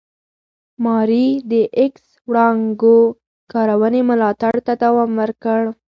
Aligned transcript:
ماري 0.83 1.27
د 1.51 1.53
ایکس 1.79 2.05
وړانګو 2.29 2.97
کارونې 3.51 4.01
ملاتړ 4.09 4.55
ته 4.65 4.73
دوام 4.83 5.11
ورکړ. 5.21 5.61